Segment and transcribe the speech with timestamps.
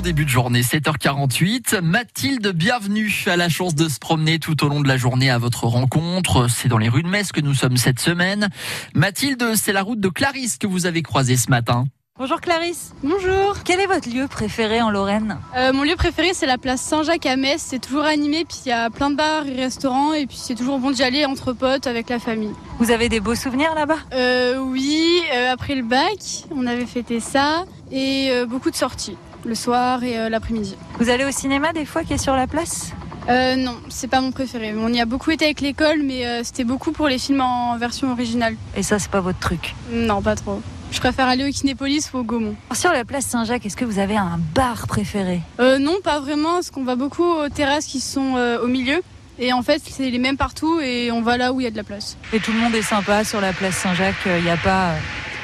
[0.00, 1.80] début de journée, 7h48.
[1.80, 5.38] Mathilde, bienvenue à la chance de se promener tout au long de la journée à
[5.38, 6.48] votre rencontre.
[6.48, 8.48] C'est dans les rues de Metz que nous sommes cette semaine.
[8.94, 11.84] Mathilde, c'est la route de Clarisse que vous avez croisée ce matin.
[12.18, 12.94] Bonjour Clarisse.
[13.02, 13.56] Bonjour.
[13.64, 17.26] Quel est votre lieu préféré en Lorraine euh, Mon lieu préféré, c'est la place Saint-Jacques
[17.26, 17.60] à Metz.
[17.60, 20.54] C'est toujours animé, puis il y a plein de bars et restaurants, et puis c'est
[20.54, 22.52] toujours bon d'y aller entre potes avec la famille.
[22.78, 27.18] Vous avez des beaux souvenirs là-bas euh, Oui, euh, après le bac, on avait fêté
[27.18, 30.76] ça, et euh, beaucoup de sorties, le soir et euh, l'après-midi.
[30.98, 32.92] Vous allez au cinéma des fois qui est sur la place?
[33.28, 34.74] Euh, non, c'est pas mon préféré.
[34.76, 37.76] On y a beaucoup été avec l'école, mais euh, c'était beaucoup pour les films en
[37.76, 38.56] version originale.
[38.76, 39.74] Et ça, c'est pas votre truc?
[39.92, 40.60] Non, pas trop.
[40.90, 42.56] Je préfère aller au Kinépolis ou au Gaumont.
[42.74, 45.40] Sur la place Saint-Jacques, est-ce que vous avez un bar préféré?
[45.60, 49.02] Euh, non, pas vraiment, parce qu'on va beaucoup aux terrasses qui sont euh, au milieu.
[49.38, 51.70] Et en fait, c'est les mêmes partout et on va là où il y a
[51.70, 52.18] de la place.
[52.32, 54.90] Et tout le monde est sympa sur la place Saint-Jacques, il n'y a pas...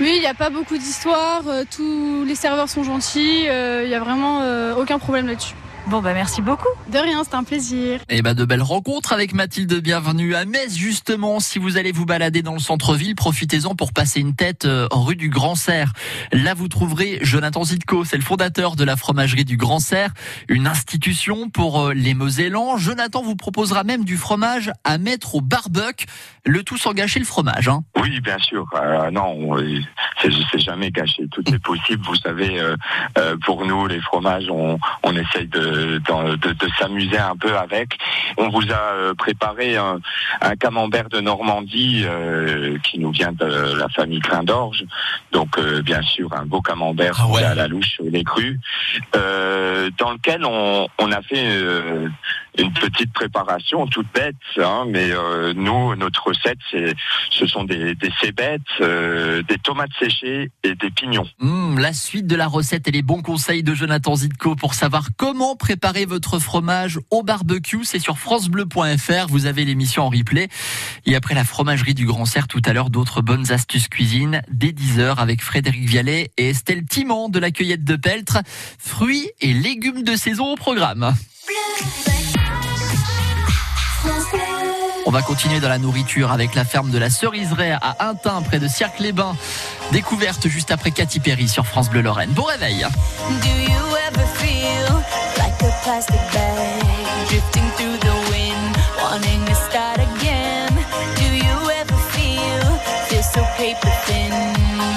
[0.00, 3.88] Oui, il n'y a pas beaucoup d'histoires, euh, tous les serveurs sont gentils, euh, il
[3.88, 5.54] n'y a vraiment euh, aucun problème là-dessus.
[5.90, 6.68] Bon bah merci beaucoup.
[6.92, 7.98] De rien, c'était un plaisir.
[8.08, 9.74] Et ben de belles rencontres avec Mathilde.
[9.82, 11.40] Bienvenue à Metz justement.
[11.40, 15.02] Si vous allez vous balader dans le centre-ville, profitez-en pour passer une tête euh, en
[15.02, 15.92] rue du Grand Serre.
[16.32, 18.04] Là, vous trouverez Jonathan Zitko.
[18.04, 20.10] C'est le fondateur de la fromagerie du Grand Serre,
[20.48, 22.76] une institution pour euh, les Mosellans.
[22.76, 26.06] Jonathan vous proposera même du fromage à mettre au barbecue,
[26.46, 27.66] le tout sans gâcher le fromage.
[27.66, 27.82] Hein.
[28.00, 28.64] Oui, bien sûr.
[28.76, 29.56] Euh, non, on-
[30.50, 31.24] c'est jamais gâché.
[31.30, 32.02] Tout est possible.
[32.04, 32.76] Vous savez, euh,
[33.18, 37.56] euh, pour nous, les fromages, on, on essaye de, de, de- de s'amuser un peu
[37.56, 37.98] avec.
[38.36, 39.98] On vous a euh, préparé un,
[40.40, 44.84] un camembert de Normandie euh, qui nous vient de la famille Clin d'Orge.
[45.32, 47.42] Donc, euh, bien sûr, un beau camembert Ah ouais.
[47.42, 48.58] à la louche les crus,
[49.14, 51.46] dans lequel on, on a fait
[52.58, 56.94] une petite préparation toute bête, hein, mais euh, nous, notre recette, c'est
[57.30, 61.26] ce sont des, des cébettes, euh, des tomates séchées et des pignons.
[61.40, 65.08] Hum, la suite de la recette et les bons conseils de Jonathan Zitko pour savoir
[65.16, 69.26] comment préparer votre fromage au barbecue, c'est sur francebleu.fr.
[69.28, 70.48] Vous avez l'émission en replay.
[71.06, 74.72] Et après la fromagerie du Grand Serre tout à l'heure, d'autres bonnes astuces cuisine dès
[74.72, 78.38] 10h avec Frédéric Vialet et Estelle Timan de la cueillette de Peltre.
[78.78, 81.14] Fruits et légumes de saison au programme.
[85.06, 88.60] On va continuer dans la nourriture avec la ferme de la Ceriseraie à Intin, près
[88.60, 89.34] de Cirque-les-Bains.
[89.92, 92.30] Découverte juste après Katy Perry sur France Bleu Lorraine.
[92.30, 92.86] Bon réveil.
[93.42, 95.02] Do you ever feel
[95.36, 100.70] like a plastic bag drifting through the wind, wanting to start again?
[101.16, 102.78] Do you ever feel
[103.08, 104.30] feel so paper thin,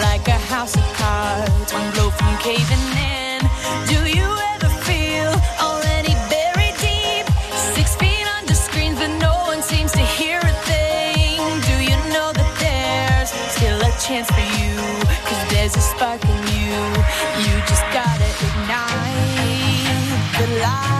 [0.00, 3.40] like a house of cards, one blow from caving in?
[3.88, 7.26] Do you ever feel already buried deep,
[7.74, 11.36] six feet under screens, but no one seems to hear a thing?
[11.68, 14.57] Do you know that there's still a chance for you?
[15.70, 16.80] There's a spark in you.
[17.44, 19.44] You just gotta ignite
[20.38, 20.97] the light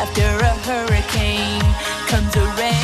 [0.00, 0.89] after a